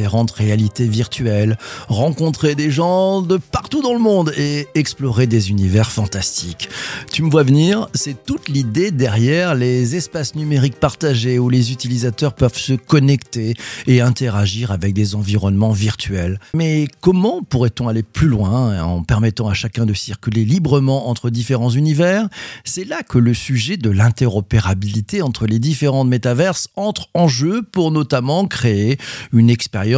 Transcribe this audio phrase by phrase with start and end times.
[0.00, 5.90] différentes réalités virtuelles, rencontrer des gens de partout dans le monde et explorer des univers
[5.92, 6.70] fantastiques.
[7.12, 12.32] Tu me vois venir, c'est toute l'idée derrière les espaces numériques partagés où les utilisateurs
[12.32, 13.54] peuvent se connecter
[13.86, 16.40] et interagir avec des environnements virtuels.
[16.54, 21.68] Mais comment pourrait-on aller plus loin en permettant à chacun de circuler librement entre différents
[21.68, 22.26] univers?
[22.64, 27.90] C'est là que le sujet de l'interopérabilité entre les différentes métaverses entrent en jeu pour
[27.90, 28.96] notamment créer
[29.34, 29.89] une expérience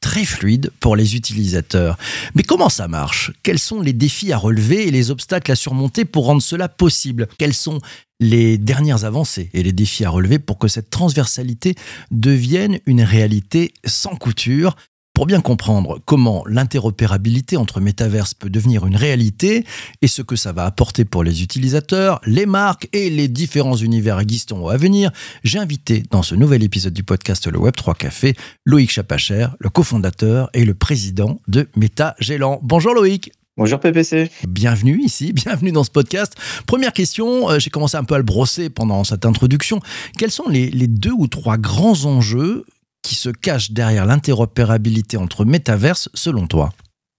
[0.00, 1.98] très fluide pour les utilisateurs.
[2.34, 3.32] Mais comment ça marche?
[3.42, 7.28] Quels sont les défis à relever et les obstacles à surmonter pour rendre cela possible?
[7.38, 7.80] Quelles sont
[8.20, 11.74] les dernières avancées et les défis à relever pour que cette transversalité
[12.10, 14.76] devienne une réalité sans couture?
[15.18, 19.64] Pour bien comprendre comment l'interopérabilité entre métaverses peut devenir une réalité
[20.00, 24.20] et ce que ça va apporter pour les utilisateurs, les marques et les différents univers
[24.20, 25.10] existants à venir,
[25.42, 30.50] j'ai invité dans ce nouvel épisode du podcast Le Web3 Café Loïc Chapacher, le cofondateur
[30.54, 32.60] et le président de MetaGélant.
[32.62, 33.32] Bonjour Loïc.
[33.56, 34.30] Bonjour PPC.
[34.46, 36.34] Bienvenue ici, bienvenue dans ce podcast.
[36.68, 39.80] Première question, euh, j'ai commencé un peu à le brosser pendant cette introduction.
[40.16, 42.64] Quels sont les, les deux ou trois grands enjeux
[43.08, 46.74] qui se cache derrière l'interopérabilité entre métaverses selon toi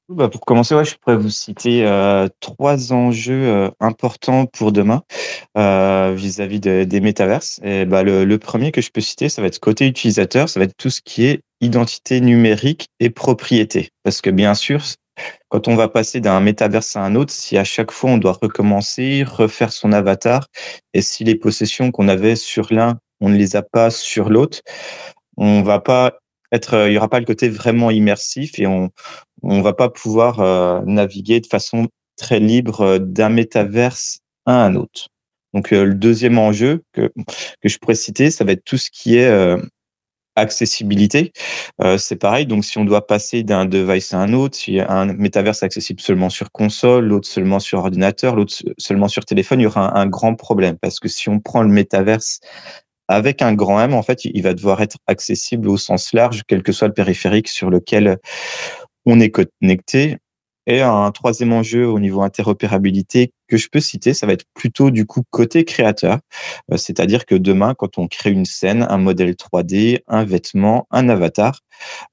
[0.07, 5.03] bah pour commencer, je pourrais vous citer euh, trois enjeux euh, importants pour demain
[5.55, 7.59] euh, vis-à-vis des métaverses.
[7.87, 10.63] Bah, le, le, premier que je peux citer, ça va être côté utilisateur, ça va
[10.63, 13.89] être tout ce qui est identité numérique et propriété.
[14.03, 14.81] Parce que bien sûr,
[15.49, 18.37] quand on va passer d'un métaverse à un autre, si à chaque fois on doit
[18.41, 20.47] recommencer, refaire son avatar,
[20.95, 24.61] et si les possessions qu'on avait sur l'un, on ne les a pas sur l'autre,
[25.39, 26.19] on va pas
[26.51, 28.91] être, euh, il y aura pas le côté vraiment immersif et on
[29.41, 34.75] on va pas pouvoir euh, naviguer de façon très libre euh, d'un métaverse à un
[34.75, 35.07] autre.
[35.53, 37.09] Donc le deuxième enjeu que
[37.63, 39.57] je pourrais citer, ça va être tout ce qui est
[40.35, 41.31] accessibilité.
[41.97, 42.45] c'est pareil.
[42.45, 46.29] Donc si on doit passer d'un device à un autre, si un métaverse accessible seulement
[46.29, 50.05] sur console, l'autre seulement sur ordinateur, l'autre seulement sur téléphone, il y aura un, un
[50.05, 52.41] grand problème parce que si on prend le métaverse
[53.09, 56.63] avec un grand M, en fait, il va devoir être accessible au sens large, quel
[56.63, 58.19] que soit le périphérique sur lequel
[59.05, 60.17] on est connecté.
[60.67, 64.91] Et un troisième enjeu au niveau interopérabilité que je peux citer, ça va être plutôt
[64.91, 66.19] du coup côté créateur.
[66.71, 71.09] Euh, c'est-à-dire que demain, quand on crée une scène, un modèle 3D, un vêtement, un
[71.09, 71.61] avatar,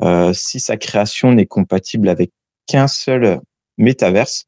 [0.03, 2.31] euh, si sa création n'est compatible avec
[2.67, 3.41] qu'un seul
[3.79, 4.47] métaverse,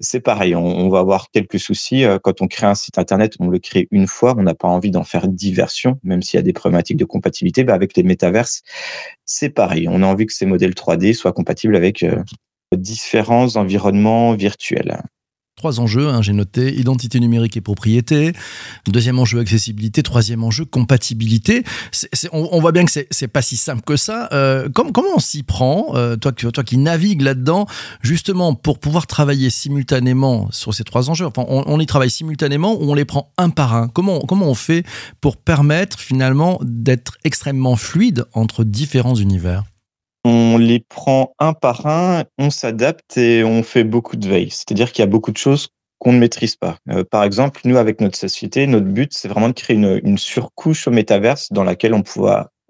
[0.00, 0.54] c'est pareil.
[0.54, 2.04] On, va avoir quelques soucis.
[2.04, 4.34] Euh, quand on crée un site internet, on le crée une fois.
[4.38, 7.04] On n'a pas envie d'en faire dix versions, même s'il y a des problématiques de
[7.04, 7.64] compatibilité.
[7.64, 8.62] Bah, avec les métaverses,
[9.24, 9.86] c'est pareil.
[9.88, 12.22] On a envie que ces modèles 3D soient compatibles avec euh,
[12.76, 15.02] différents environnements virtuels.
[15.56, 18.32] Trois enjeux, hein, j'ai noté identité numérique et propriété.
[18.86, 20.02] Deuxième enjeu, accessibilité.
[20.02, 21.64] Troisième enjeu, compatibilité.
[22.32, 24.30] on, voit bien que c'est pas si simple que ça.
[24.32, 27.66] Euh, comment, on s'y prend, euh, toi, toi qui navigues là-dedans,
[28.00, 31.26] justement pour pouvoir travailler simultanément sur ces trois enjeux?
[31.26, 33.88] Enfin, on, y travaille simultanément ou on les prend un par un?
[33.88, 34.86] Comment, comment on fait
[35.20, 39.64] pour permettre finalement d'être extrêmement fluide entre différents univers?
[40.24, 44.50] On les prend un par un, on s'adapte et on fait beaucoup de veille.
[44.50, 46.78] C'est-à-dire qu'il y a beaucoup de choses qu'on ne maîtrise pas.
[46.90, 50.88] Euh, par exemple, nous, avec notre société, notre but, c'est vraiment de créer une, surcouche
[50.88, 52.02] au métaverse dans laquelle on,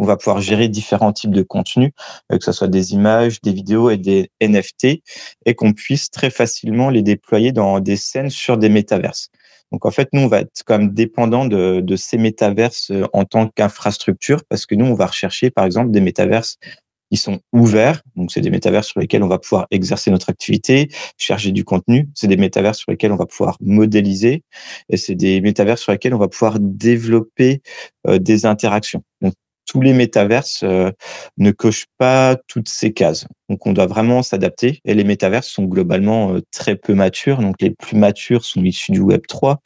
[0.00, 1.92] on va pouvoir gérer différents types de contenus,
[2.32, 5.02] euh, que ce soit des images, des vidéos et des NFT,
[5.46, 9.30] et qu'on puisse très facilement les déployer dans des scènes sur des métaverses.
[9.70, 13.06] Donc en fait, nous, on va être quand même dépendant de, de ces métaverses euh,
[13.12, 16.58] en tant qu'infrastructure, parce que nous, on va rechercher, par exemple, des métaverses
[17.10, 18.02] ils sont ouverts.
[18.16, 22.08] Donc, c'est des métavers sur lesquels on va pouvoir exercer notre activité, chercher du contenu.
[22.14, 24.42] C'est des métavers sur lesquels on va pouvoir modéliser
[24.88, 27.62] et c'est des métavers sur lesquels on va pouvoir développer
[28.06, 29.02] euh, des interactions.
[29.70, 30.90] Tous les métaverses euh,
[31.38, 33.24] ne cochent pas toutes ces cases.
[33.48, 34.80] Donc, on doit vraiment s'adapter.
[34.84, 37.38] Et les métaverses sont globalement euh, très peu matures.
[37.38, 39.62] Donc, les plus matures sont issus du Web 3.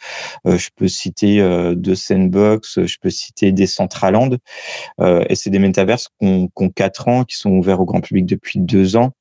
[0.46, 4.36] Euh, je peux citer de Sandbox, je peux citer des Centraland.
[5.00, 8.26] et c'est des métaverses qui ont, qui 4 ans, qui sont ouverts au grand public
[8.26, 9.12] depuis 2 ans.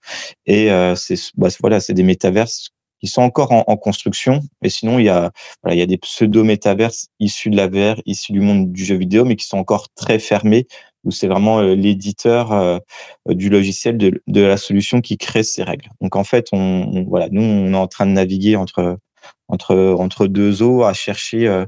[0.45, 2.72] Et c'est bah, voilà, c'est des métaverses
[3.03, 4.39] qui sont encore en, construction.
[4.63, 8.01] Et sinon, il y a, voilà, il y a des pseudo-métaverses issus de la VR,
[8.05, 10.67] issus du monde du jeu vidéo, mais qui sont encore très fermés,
[11.03, 12.79] où c'est vraiment euh, l'éditeur euh,
[13.27, 15.89] du logiciel de, la solution qui crée ces règles.
[16.00, 16.47] Donc en fait,
[17.09, 18.97] voilà, nous, on est en train de naviguer entre
[19.50, 21.65] entre entre deux eaux à chercher euh,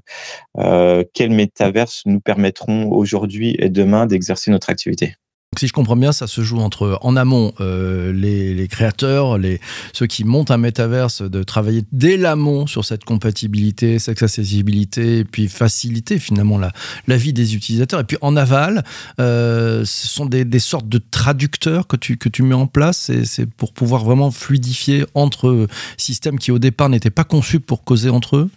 [0.58, 5.16] euh, métaverses nous permettront aujourd'hui et demain d'exercer notre activité
[5.60, 9.60] si je comprends bien, ça se joue entre en amont euh, les, créateurs, les,
[9.94, 15.24] ceux qui montent un métaverse, de travailler dès l'amont sur cette compatibilité, cette accessibilité, et
[15.25, 18.00] puis faciliter finalement la, vie des utilisateurs.
[18.00, 18.84] Et puis en aval,
[19.19, 23.12] euh, ce sont des, sortes de traducteurs que tu, que tu mets en place.
[23.24, 25.68] C'est pour pouvoir vraiment fluidifier entre
[25.98, 28.50] systèmes qui au départ n'étaient pas conçus pour causer entre eux?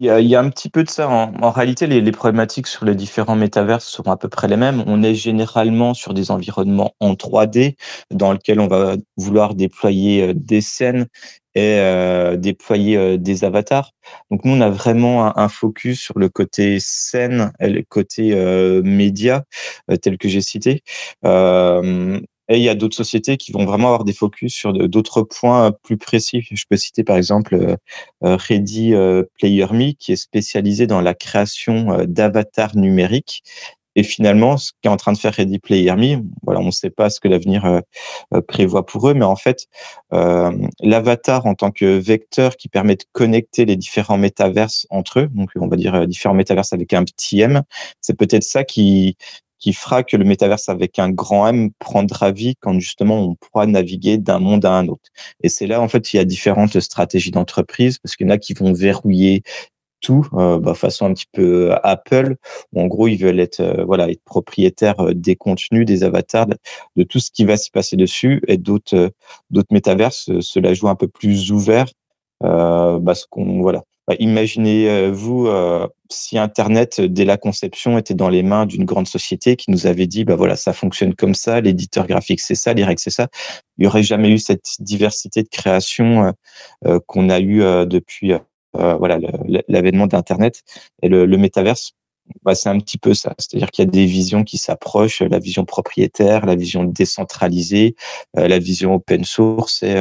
[0.00, 1.08] Il y, a, il y, a, un petit peu de ça.
[1.08, 4.82] En, réalité, les, les, problématiques sur les différents métaverses seront à peu près les mêmes.
[4.86, 7.76] On est généralement sur des environnements en 3D
[8.10, 11.06] dans lesquels on va vouloir déployer euh, des scènes
[11.54, 13.92] et euh, déployer euh, des avatars.
[14.30, 18.32] Donc nous, on a vraiment un, un, focus sur le côté scène et le côté
[18.34, 19.44] euh, média,
[19.90, 20.82] euh, tel que j'ai cité.
[22.50, 25.70] Et il y a d'autres sociétés qui vont vraiment avoir des focus sur d'autres points
[25.84, 26.42] plus précis.
[26.50, 27.76] Je peux citer par exemple euh,
[28.24, 33.44] euh, Ready euh, Player Me, qui est spécialisé dans la création d'avatars numériques.
[33.94, 36.90] Et finalement, ce qu'est en train de faire Ready Player Me, voilà, on ne sait
[36.90, 37.82] pas ce que l'avenir
[38.46, 39.66] prévoit pour eux, mais en fait,
[40.12, 45.50] l'avatar en tant que vecteur qui permet de connecter les différents métaverses entre eux, donc
[45.56, 47.62] on va dire différents métaverses avec un petit M,
[48.00, 49.16] c'est peut-être ça qui
[49.60, 53.66] qui fera que le métaverse avec un grand M prendra vie quand justement on pourra
[53.66, 55.10] naviguer d'un monde à un autre.
[55.42, 58.32] Et c'est là, en fait, il y a différentes stratégies d'entreprise parce qu'il y en
[58.32, 59.42] a qui vont verrouiller
[60.00, 62.36] tout, euh, bah, façon un petit peu Apple,
[62.72, 66.46] où en gros ils veulent être euh, voilà être propriétaires euh, des contenus, des avatars,
[66.96, 69.10] de, tout ce qui va s'y passer dessus, et d'autres euh,
[69.50, 71.86] d'autres métaverses, cela joue un peu plus ouvert,
[72.44, 73.84] euh, parce qu'on voilà bah,
[74.18, 79.70] imaginez-vous euh, si Internet, dès la conception, était dans les mains d'une grande société qui
[79.70, 83.00] nous avait dit, bah voilà, ça fonctionne comme ça, l'éditeur graphique c'est ça, les règles
[83.00, 83.28] c'est ça.
[83.78, 86.32] Il n'y aurait jamais eu cette diversité de création euh,
[86.86, 88.32] euh, qu'on a eu depuis
[88.72, 89.18] voilà
[89.68, 90.62] l'avènement d'Internet
[91.02, 91.92] et le, le métaverse.
[92.44, 95.40] Bah, c'est un petit peu ça, c'est-à-dire qu'il y a des visions qui s'approchent, la
[95.40, 97.96] vision propriétaire, la vision décentralisée,
[98.34, 99.96] la vision open source, et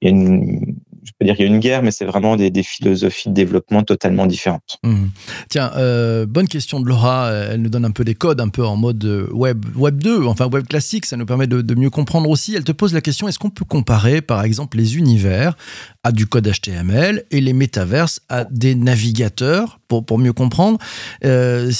[0.00, 0.76] il y a une,
[1.06, 3.82] je peux dire qu'il y a une guerre, mais c'est vraiment des, philosophies de développement
[3.82, 4.78] totalement différentes.
[4.82, 5.06] Mmh.
[5.48, 7.30] Tiens, euh, bonne question de Laura.
[7.30, 10.48] Elle nous donne un peu des codes, un peu en mode web, web 2, enfin
[10.48, 11.06] web classique.
[11.06, 12.54] Ça nous permet de, mieux comprendre aussi.
[12.54, 15.56] Elle te pose la question est-ce qu'on peut comparer, par exemple, les univers
[16.02, 20.78] à du code HTML et les métaverses à des navigateurs pour, pour mieux comprendre?
[21.24, 21.70] Euh,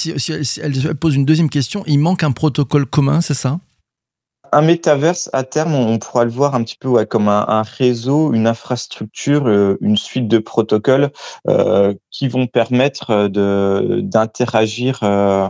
[0.62, 3.58] elle pose une deuxième question, il manque un protocole commun, c'est ça?
[4.52, 8.32] Un métaverse, à terme, on pourra le voir un petit peu ouais, comme un, réseau,
[8.32, 11.10] une infrastructure, euh, une suite de protocoles
[11.48, 15.00] euh, qui vont permettre de d'interagir.
[15.02, 15.48] Euh...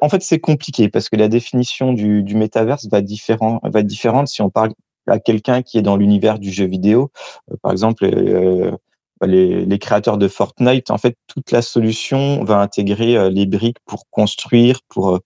[0.00, 3.86] En fait, c'est compliqué parce que la définition du, du métaverse va, différent, va être
[3.86, 4.72] différente si on parle
[5.06, 7.10] à quelqu'un qui est dans l'univers du jeu vidéo.
[7.50, 8.76] Euh, par exemple, euh, bah,
[9.24, 13.78] les, les, créateurs de Fortnite, en fait, toute la solution va intégrer euh, les briques
[13.86, 15.20] pour construire, pour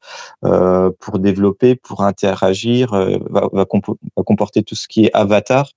[0.44, 5.70] euh, pour développer, pour interagir, euh, va, va, va, comporter tout ce qui est avatar,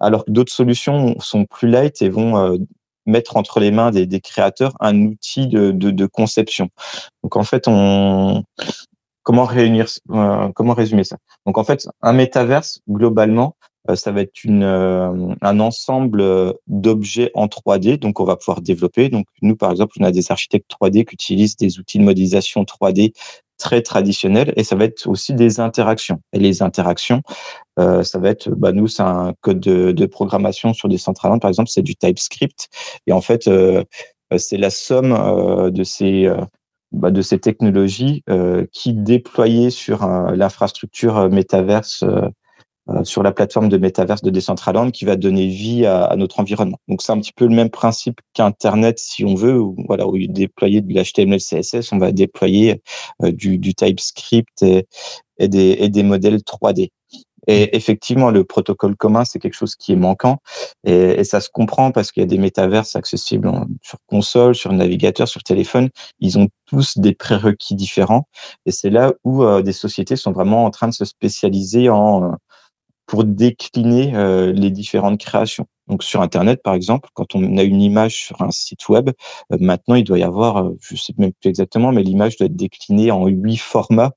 [0.00, 2.58] alors que d'autres solutions sont plus light et vont euh,
[3.06, 6.68] mettre entre les mains des, des créateurs un outil de, de, de, conception.
[7.22, 8.44] Donc en fait, on
[9.22, 11.16] comment réunir, euh, comment résumer ça?
[11.46, 17.30] Donc en fait, un métaverse globalement, euh, ça va être euh, un ensemble euh, d'objets
[17.34, 19.08] en 3D, donc on va pouvoir développer.
[19.08, 22.64] Donc nous, par exemple, on a des architectes 3D qui utilisent des outils de modélisation
[22.64, 23.12] 3D
[23.58, 26.20] très traditionnels, et ça va être aussi des interactions.
[26.32, 27.22] Et les interactions,
[27.78, 31.48] euh, ça va être, bah, nous, c'est un code de, programmation sur des centrales, par
[31.48, 32.68] exemple, c'est du TypeScript,
[33.06, 33.48] et en fait,
[34.32, 36.28] euh, c'est la somme euh, de ces
[36.92, 38.22] bah, de ces technologies
[38.72, 42.28] qui déployées sur l'infrastructure métaverse euh,
[43.02, 46.78] sur la plateforme de métaverse de Decentraland qui va donner vie à, à notre environnement.
[46.88, 50.32] Donc c'est un petit peu le même principe qu'Internet si on veut, où, voilà, de
[50.32, 52.82] déployer de l'HTML, CSS, on va déployer
[53.22, 54.86] euh, du, du, TypeScript et,
[55.38, 56.90] et, des, et des modèles 3D.
[57.48, 60.38] Et effectivement, le protocole commun, c'est quelque chose qui est manquant.
[60.84, 63.50] Et, et ça se comprend parce qu'il y a des métaverses accessibles
[63.82, 65.90] sur console, sur navigateur, sur téléphone.
[66.18, 68.26] Ils ont tous des prérequis différents.
[68.66, 72.32] Et c'est là où euh, des sociétés sont vraiment en train de se spécialiser en,
[73.06, 74.12] pour décliner
[74.52, 75.66] les différentes créations.
[75.88, 79.10] Donc sur Internet, par exemple, quand on a une image sur un site web,
[79.60, 83.12] maintenant il doit y avoir, je sais même plus exactement, mais l'image doit être déclinée
[83.12, 84.10] en huit formats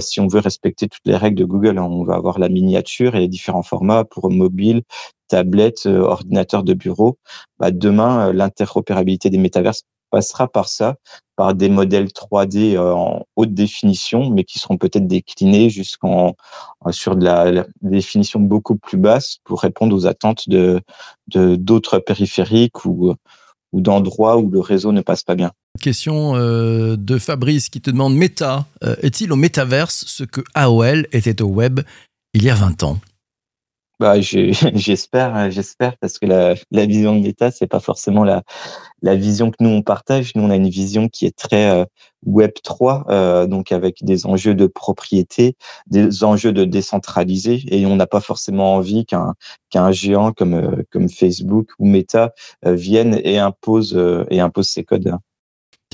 [0.00, 1.78] si on veut respecter toutes les règles de Google.
[1.78, 1.88] Hein.
[1.88, 4.82] On va avoir la miniature et les différents formats pour mobile,
[5.28, 7.18] tablette, ordinateur de bureau.
[7.60, 9.84] Bah, demain, l'interopérabilité des métaverses
[10.14, 10.94] passera par ça,
[11.34, 16.36] par des modèles 3D euh, en haute définition, mais qui seront peut-être déclinés jusqu'en
[16.86, 20.80] euh, sur de la, définition beaucoup plus basse pour répondre aux attentes de
[21.26, 23.16] d'autres périphériques ou
[23.72, 25.50] d'endroits où le réseau ne passe pas bien.
[25.80, 28.66] Question euh, de Fabrice qui te demande Meta,
[29.02, 31.80] est-il au métaverse ce que AOL était au web
[32.34, 32.98] il y a 20 ans?
[34.00, 38.42] Bah, j'espère, hein, j'espère, parce que la, la vision de l'État, c'est pas forcément la,
[39.02, 40.34] la vision que nous on partage.
[40.34, 41.84] Nous, on a une vision qui est très euh,
[42.26, 47.96] Web 3, euh, donc avec des enjeux de propriété, des enjeux de décentraliser, et on
[47.96, 49.34] n'a pas forcément envie qu'un
[49.70, 52.32] qu'un géant comme euh, comme Facebook ou Meta
[52.66, 53.98] euh, vienne et impose
[54.30, 55.14] et impose ses codes.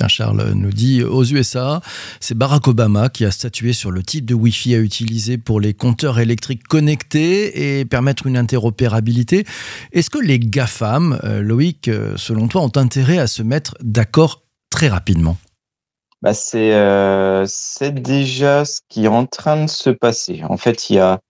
[0.09, 1.81] Charles nous dit aux USA,
[2.21, 5.75] c'est Barack Obama qui a statué sur le type de Wi-Fi à utiliser pour les
[5.75, 9.45] compteurs électriques connectés et permettre une interopérabilité.
[9.93, 14.43] Est-ce que les GAFAM, euh, Loïc, euh, selon toi, ont intérêt à se mettre d'accord
[14.71, 15.37] très rapidement?
[16.23, 20.43] Bah euh, c'est déjà ce qui est en train de se passer.
[20.47, 21.21] En fait, il y a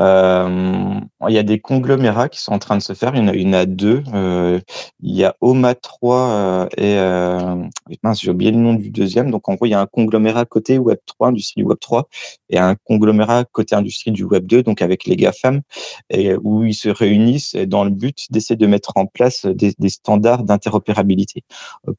[0.00, 3.14] euh, il y a des conglomérats qui sont en train de se faire.
[3.14, 4.02] Il y en a, à deux.
[4.12, 4.60] Euh,
[5.00, 9.30] il y a OMA 3 euh, et mince, j'ai oublié le nom du deuxième.
[9.30, 12.08] Donc en gros, il y a un conglomérat côté Web 3, industrie du Web 3,
[12.50, 15.62] et un conglomérat côté industrie du Web 2, donc avec les GAFAM,
[16.10, 20.42] et où ils se réunissent dans le but d'essayer de mettre en place des, standards
[20.42, 21.44] d'interopérabilité.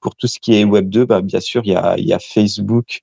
[0.01, 3.01] Pour tout ce qui est Web 2, bah, bien sûr, il y a, a Facebook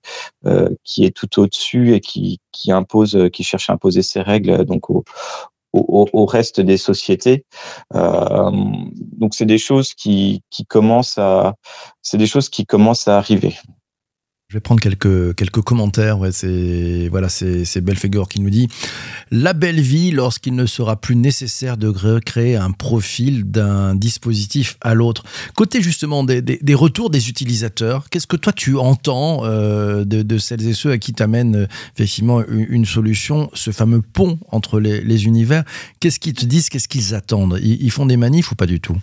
[0.84, 4.64] qui est tout au-dessus et qui, qui impose, qui cherche à imposer ses règles.
[4.64, 7.44] Donc au, reste des sociétés.
[7.94, 8.50] Euh,
[9.18, 11.54] donc c'est des choses qui, qui commencent à
[12.02, 13.56] c'est des choses qui commencent à arriver.
[14.54, 16.20] Je vais prendre quelques, quelques commentaires.
[16.30, 18.68] C'est voilà, c'est Belfegor qui nous dit
[19.32, 24.94] la belle vie lorsqu'il ne sera plus nécessaire de créer un profil d'un dispositif à
[24.94, 25.24] l'autre.
[25.56, 30.38] Côté justement des, des, retours des utilisateurs, qu'est-ce que toi tu entends euh, de, de,
[30.38, 35.24] celles et ceux à qui t'amène euh, effectivement une, solution, ce fameux pont entre les
[35.24, 35.64] univers?
[35.98, 36.68] Qu'est-ce qu'ils te disent?
[36.68, 37.58] Qu'est-ce qu'ils attendent?
[37.60, 38.96] Ils font des manifs ou pas du tout?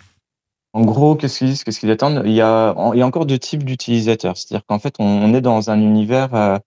[0.74, 2.22] En gros, qu'est-ce qu'ils disent, qu'est-ce qu'ils attendent?
[2.24, 4.36] Il y, a, il y a encore deux types d'utilisateurs.
[4.36, 6.58] C'est-à-dire qu'en fait, on, est dans un univers euh,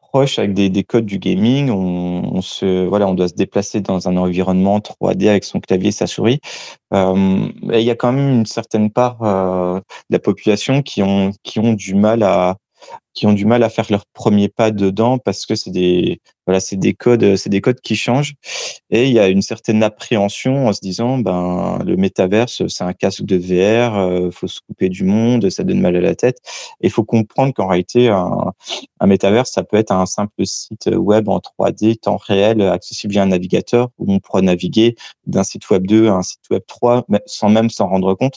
[0.00, 1.70] proche avec des, des, codes du gaming.
[1.70, 6.06] On, se, voilà, on doit se déplacer dans un environnement 3D avec son clavier sa
[6.06, 6.40] souris.
[6.94, 11.02] Euh, et il y a quand même une certaine part euh, de la population qui
[11.02, 12.56] ont, qui ont du mal à,
[13.12, 16.60] qui ont du mal à faire leur premier pas dedans parce que c'est des voilà
[16.60, 18.34] c'est des codes c'est des codes qui changent.
[18.90, 22.92] Et il y a une certaine appréhension en se disant ben le métaverse c'est un
[22.92, 26.38] casque de VR euh, faut se couper du monde ça donne mal à la tête.
[26.80, 28.52] Et il faut comprendre qu'en réalité un,
[29.00, 33.22] un métaverse ça peut être un simple site web en 3D temps réel accessible via
[33.22, 34.94] un navigateur où on pourra naviguer
[35.26, 38.36] d'un site web 2 à un site web 3 sans même s'en rendre compte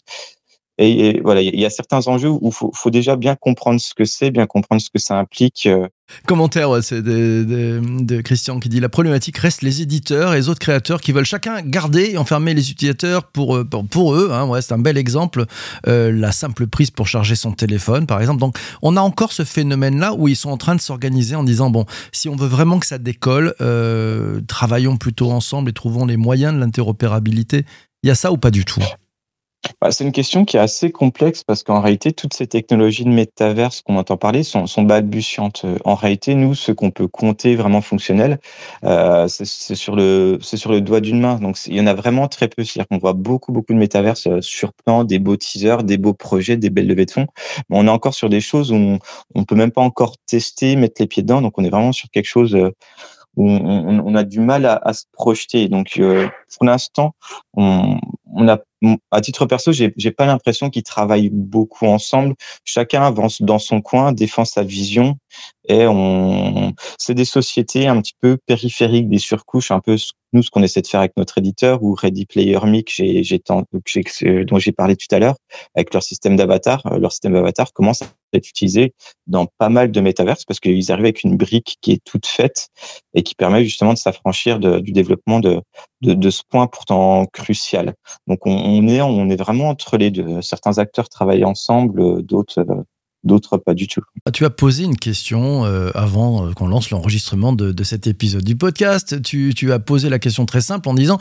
[0.79, 4.05] et, voilà, il y a certains enjeux où il faut, déjà bien comprendre ce que
[4.05, 5.67] c'est, bien comprendre ce que ça implique.
[5.67, 5.87] Euh.
[6.25, 10.99] Commentaire, c'est de, Christian qui dit la problématique reste les éditeurs et les autres créateurs
[10.99, 14.31] qui veulent chacun garder et enfermer les utilisateurs pour, euh, pour, eux.
[14.31, 15.45] Hein, c'est un bel exemple.
[15.87, 18.39] Euh, la simple prise pour charger son téléphone, par exemple.
[18.39, 21.69] Donc, on a encore ce phénomène-là où ils sont en train de s'organiser en disant
[21.69, 23.53] bon, si on veut vraiment que ça décolle,
[24.47, 27.63] travaillons plutôt ensemble et trouvons les moyens de l'interopérabilité.
[28.01, 28.81] Il y a ça ou pas du tout?
[29.81, 33.09] Bah, c'est une question qui est assez complexe parce qu'en réalité, toutes ces technologies de
[33.09, 35.65] métaverse qu'on entend parler sont, balbutiantes.
[35.85, 38.39] En réalité, nous, ce qu'on peut compter vraiment fonctionnel,
[38.83, 41.35] euh, c'est sur le doigt d'une main.
[41.35, 42.63] Donc, il y en a vraiment très peu.
[42.63, 46.13] C'est-à-dire qu'on voit beaucoup beaucoup de métaverse euh, sur plan, des beaux teasers, des beaux
[46.13, 47.27] projets, des belles levées de fonds.
[47.69, 48.99] Mais on est encore sur des choses où on,
[49.35, 51.41] on peut même pas encore tester, mettre les pieds dedans.
[51.41, 52.71] Donc, on est vraiment sur quelque chose euh,
[53.35, 55.67] où on, a du mal à, se projeter.
[55.67, 57.15] Donc, euh, pour l'instant,
[57.55, 57.97] on,
[58.31, 58.47] on
[59.11, 62.35] à titre perso, j'ai, j'ai pas l'impression qu'ils travaillent beaucoup ensemble.
[62.65, 65.17] Chacun avance dans son coin, défend sa vision,
[65.67, 69.97] et on, c'est des sociétés un petit peu périphériques, des surcouches, un peu
[70.33, 73.41] nous ce qu'on essaie de faire avec notre éditeur ou Ready Player Me j'ai, j'ai,
[74.45, 75.35] dont j'ai parlé tout à l'heure,
[75.75, 76.85] avec leur système d'avatar.
[76.87, 78.93] Euh, leur système d'avatar commence à être utilisé
[79.27, 82.69] dans pas mal de métaverses parce qu'ils arrivent avec une brique qui est toute faite
[83.13, 85.61] et qui permet justement de s'affranchir de, du développement de,
[86.01, 87.93] de, de, ce point pourtant crucial.
[88.27, 90.41] Donc on, on, est vraiment entre les deux.
[90.41, 92.65] Certains acteurs travaillent ensemble, d'autres
[93.23, 94.01] d'autres pas du tout.
[94.25, 98.43] Ah, tu as posé une question euh, avant qu'on lance l'enregistrement de, de, cet épisode
[98.43, 99.21] du podcast.
[99.21, 101.17] Tu, tu, as posé la question très simple en disant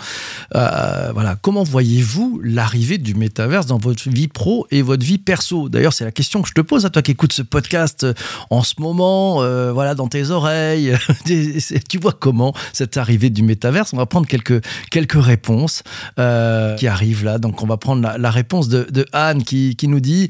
[0.53, 5.69] voilà, comment voyez-vous l'arrivée du métaverse dans votre vie pro et votre vie perso?
[5.69, 8.07] D'ailleurs, c'est la question que je te pose à toi qui écoutes ce podcast
[8.51, 9.37] en ce moment,
[9.73, 10.95] voilà, dans tes oreilles.
[11.89, 13.93] tu vois comment cette arrivée du métaverse?
[13.93, 15.83] On va prendre quelques, quelques réponses
[16.17, 17.39] qui arrivent là.
[17.39, 20.29] Donc, on va prendre la, réponse de, de Anne qui, qui, nous dit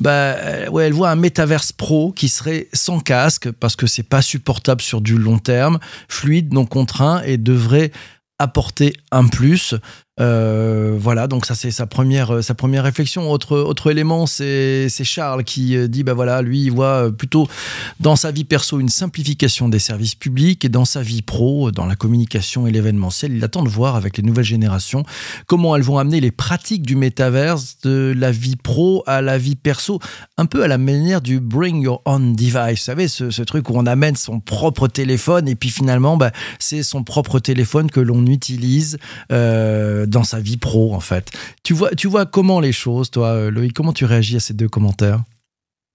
[0.00, 0.34] bah,
[0.70, 4.80] ouais, elle voit un métaverse pro qui serait sans casque parce que c'est pas supportable
[4.80, 5.78] sur du long terme,
[6.08, 7.92] fluide, non contraint et devrait
[8.38, 9.74] apporter un plus.
[10.20, 13.32] Euh, voilà, donc ça c'est sa première, euh, sa première réflexion.
[13.32, 17.48] Autre, autre élément, c'est Charles qui euh, dit, ben voilà, lui il voit plutôt
[17.98, 21.86] dans sa vie perso une simplification des services publics et dans sa vie pro, dans
[21.86, 25.04] la communication et l'événementiel, il attend de voir avec les nouvelles générations
[25.46, 29.56] comment elles vont amener les pratiques du métaverse de la vie pro à la vie
[29.56, 29.98] perso,
[30.38, 32.54] un peu à la manière du bring your own device.
[32.54, 36.30] Vous savez, ce, truc où on amène son propre téléphone et puis finalement, ben,
[36.60, 38.98] c'est son propre téléphone que l'on utilise.
[40.06, 41.30] Dans sa vie pro, en fait.
[41.62, 44.54] Tu vois, tu vois comment les choses, toi, euh, Loïc Comment tu réagis à ces
[44.54, 45.22] deux commentaires?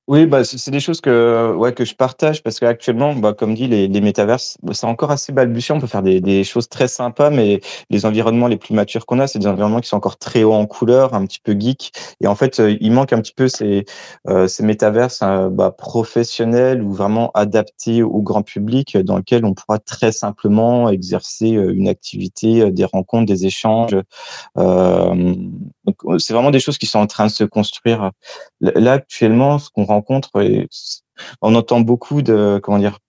[0.10, 3.68] Oui, bah, c'est des choses que, ouais, que je partage parce qu'actuellement, bah, comme dit,
[3.68, 5.76] les, les métaverses, bah, c'est encore assez balbutiant.
[5.76, 7.62] On peut faire des, choses très sympas, mais
[7.92, 10.54] les environnements les plus matures qu'on a, c'est des environnements qui sont encore très hauts
[10.54, 11.92] en couleur, un petit peu geek.
[12.22, 13.86] Et en fait, euh, il manque un petit peu ces,
[14.28, 19.54] euh, ces métaverses hein, bah, professionnels ou vraiment adaptés au grand public dans lequel on
[19.54, 23.96] pourra très simplement exercer euh, une activité, des rencontres, des échanges.
[24.58, 25.36] Euh,
[26.18, 28.12] c'est vraiment des choses qui sont en train de se construire.
[28.60, 30.32] Là, actuellement, ce qu'on rencontre,
[31.42, 33.00] on entend beaucoup de, comment dire,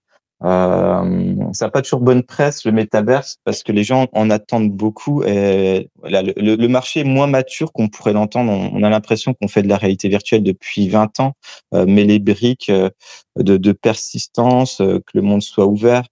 [0.43, 4.71] euh, ça n'a pas toujours bonne presse le métaverse parce que les gens en attendent
[4.71, 8.51] beaucoup et voilà, le, le, marché est moins mature qu'on pourrait l'entendre.
[8.51, 11.33] On, a l'impression qu'on fait de la réalité virtuelle depuis 20 ans,
[11.75, 12.89] euh, mais les briques euh,
[13.37, 16.07] de, de, persistance, euh, que le monde soit ouvert,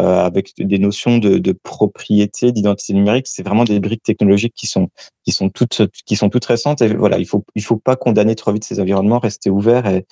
[0.00, 4.66] euh, avec des notions de, de propriété, d'identité numérique, c'est vraiment des briques technologiques qui
[4.66, 4.88] sont
[5.24, 6.80] qui sont toutes qui sont toutes récentes.
[6.80, 10.06] Et voilà, il faut il faut pas condamner trop vite ces environnements, rester ouvert et,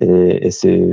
[0.00, 0.90] et c'est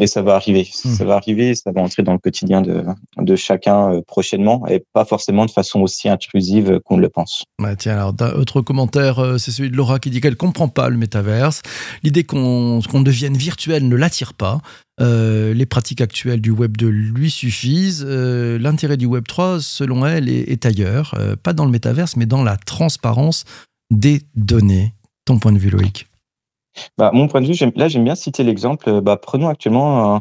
[0.00, 1.06] et ça va arriver, ça mmh.
[1.06, 2.84] va arriver, ça va entrer dans le quotidien de,
[3.18, 7.44] de chacun euh, prochainement et pas forcément de façon aussi intrusive qu'on le pense.
[7.60, 10.88] Bah tiens, alors, autre commentaire, euh, c'est celui de Laura qui dit qu'elle comprend pas
[10.88, 11.62] le métaverse.
[12.02, 14.60] L'idée qu'on devienne virtuel ne l'attire pas.
[15.00, 18.04] Euh, les pratiques actuelles du Web 2 lui suffisent.
[18.04, 21.16] L'intérêt du Web 3, selon elle, est, est ailleurs.
[21.42, 23.44] pas dans le métaverse, mais dans la transparence
[23.90, 24.92] des données.
[25.24, 26.06] Ton point de vue, Loïc?
[26.98, 28.88] Bah, mon point de vue, là, j'aime bien citer l'exemple.
[28.88, 30.20] Euh, bah, prenons actuellement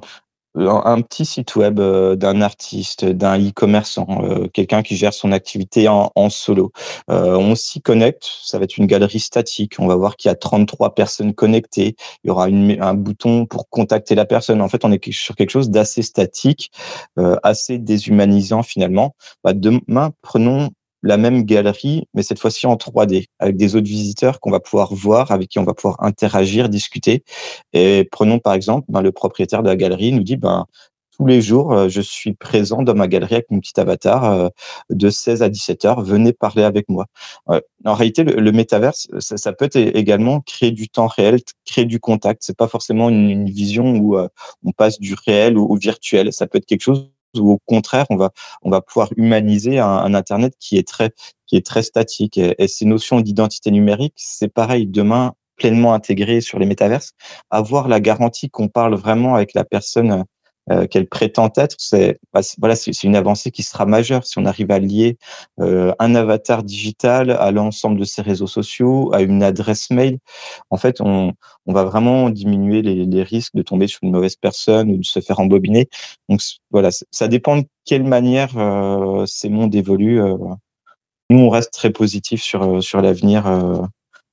[0.55, 5.87] un, petit site web euh, d'un artiste, d'un e-commerçant, euh, quelqu'un qui gère son activité
[5.87, 6.71] en, solo.
[7.07, 9.75] On s'y connecte, ça va être une galerie statique.
[9.79, 11.95] On va voir qu'il y a 33 personnes connectées.
[12.23, 14.61] Il y aura un bouton pour contacter la personne.
[14.61, 16.71] En fait, on est sur quelque chose d'assez statique,
[17.43, 19.15] assez déshumanisant finalement.
[19.43, 20.69] Bah, demain, prenons
[21.03, 24.93] la même galerie, mais cette fois-ci en 3D, avec des autres visiteurs qu'on va pouvoir
[24.93, 27.23] voir, avec qui on va pouvoir interagir, discuter.
[27.73, 30.65] Et prenons par exemple, ben, le propriétaire de la galerie nous dit, ben,
[31.17, 34.49] tous les jours, euh, je suis présent dans ma galerie avec mon petit avatar euh,
[34.89, 36.01] de 16 à 17 heures.
[36.01, 37.05] Venez parler avec moi.
[37.85, 42.41] En réalité, le, métaverse, ça, peut être également créer du temps réel, créer du contact.
[42.43, 44.27] C'est pas forcément une, vision où euh,
[44.65, 46.33] on passe du réel au virtuel.
[46.33, 50.13] Ça peut être quelque chose ou au contraire, on va, on va pouvoir humaniser un,
[50.13, 51.12] Internet qui est très,
[51.48, 52.38] qui est très statique.
[52.38, 54.88] Et, et ces notions d'identité numérique, c'est pareil.
[54.88, 57.13] Demain, pleinement intégré sur les métaverses,
[57.50, 60.26] avoir la garantie qu'on parle vraiment avec la personne
[60.71, 64.45] euh, qu'elle prétend être, c'est bah, voilà, c'est une avancée qui sera majeure si on
[64.45, 65.17] arrive à lier
[65.60, 70.19] euh, un avatar digital à l'ensemble de ses réseaux sociaux, à une adresse mail.
[70.69, 71.34] En fait, on,
[71.65, 75.06] on va vraiment diminuer les, les, risques de tomber sur une mauvaise personne ou de
[75.06, 75.89] se faire embobiner.
[76.30, 76.39] Donc
[76.71, 80.21] voilà, ça dépend de quelle manière euh, ces mondes évoluent.
[80.21, 80.38] Euh.
[81.30, 83.45] Nous, on reste très positif sur sur l'avenir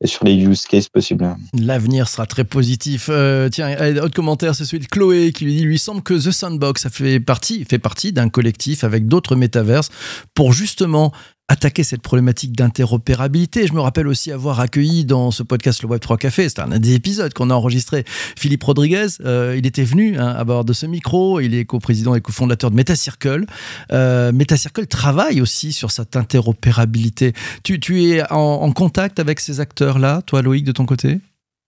[0.02, 1.36] et sur les use cases possibles.
[1.54, 3.08] L'avenir sera très positif.
[3.10, 6.30] Euh, tiens, autre commentaire, c'est celui de Chloé qui lui dit lui semble que The
[6.30, 9.90] Sandbox a fait partie, fait partie d'un collectif avec d'autres métaverses
[10.34, 11.12] pour justement
[11.50, 13.66] attaquer cette problématique d'interopérabilité.
[13.66, 16.78] Je me rappelle aussi avoir accueilli dans ce podcast le Web 3 Café, c'était un
[16.78, 19.08] des épisodes qu'on a enregistré, Philippe Rodriguez.
[19.24, 22.70] Euh, il était venu hein, à bord de ce micro, il est coprésident et cofondateur
[22.70, 23.46] de MetaCircle.
[23.90, 27.32] Euh, MetaCircle travaille aussi sur cette interopérabilité.
[27.64, 31.18] Tu, es en, en contact avec ces acteurs-là, toi Loïc, de ton côté?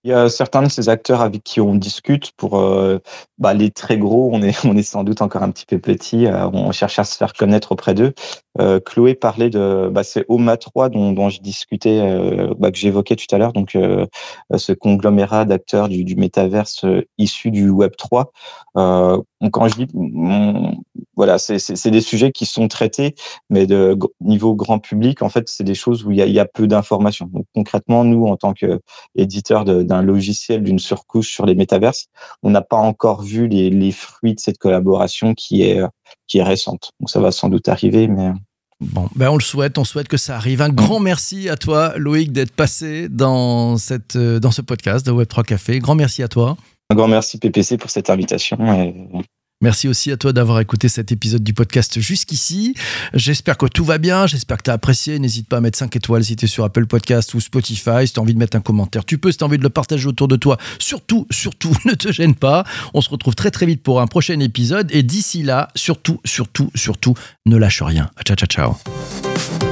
[0.04, 2.98] Il y a certains de ces acteurs avec qui on discute pour euh,
[3.38, 6.26] bah, les très gros, on est, on est sans doute encore un petit peu petit,
[6.26, 8.12] euh, on cherche à se faire connaître auprès d'eux.
[8.60, 12.78] Euh, Chloé parlait de, bah, c'est OMA 3 dont, dont je discutais, euh, bah, que
[12.78, 14.06] j'évoquais tout à l'heure, donc euh,
[14.56, 16.84] ce conglomérat d'acteurs du, du métaverse
[17.18, 18.32] issu du Web 3.
[18.74, 19.86] quand je dis,
[21.16, 23.14] voilà, c'est des sujets qui sont traités,
[23.50, 26.38] mais de niveau grand public, en fait, c'est des choses où il y a, y
[26.38, 27.28] a peu d'informations.
[27.32, 32.06] Donc concrètement, nous, en tant qu'éditeur d'un logiciel, d'une surcouche sur les métaverses,
[32.42, 35.82] on n'a pas encore vu les, les fruits de cette collaboration qui est
[36.26, 36.92] qui est récente.
[37.00, 38.32] Donc ça va sans doute arriver, mais
[38.82, 40.60] Bon, ben on le souhaite, on souhaite que ça arrive.
[40.60, 43.76] Un grand merci à toi, Loïc, d'être passé dans,
[44.16, 45.78] euh, dans ce podcast de Web3 Café.
[45.78, 46.56] Grand merci à toi.
[46.90, 48.58] Un grand merci, PPC, pour cette invitation.
[49.62, 52.74] Merci aussi à toi d'avoir écouté cet épisode du podcast jusqu'ici.
[53.14, 55.20] J'espère que tout va bien, j'espère que tu as apprécié.
[55.20, 58.06] N'hésite pas à mettre 5 étoiles si tu es sur Apple Podcast ou Spotify.
[58.06, 59.30] Si tu as envie de mettre un commentaire, tu peux.
[59.30, 62.34] Si tu as envie de le partager autour de toi, surtout, surtout, ne te gêne
[62.34, 62.64] pas.
[62.92, 64.90] On se retrouve très très vite pour un prochain épisode.
[64.92, 67.14] Et d'ici là, surtout, surtout, surtout,
[67.46, 68.10] ne lâche rien.
[68.24, 69.71] Ciao, ciao, ciao.